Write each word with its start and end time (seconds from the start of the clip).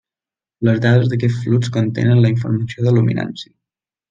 Les 0.67 0.79
dades 0.85 1.11
d'aquest 1.11 1.37
flux 1.43 1.69
contenen 1.77 2.25
la 2.25 2.33
informació 2.37 2.89
de 2.89 2.95
luminància. 2.97 3.55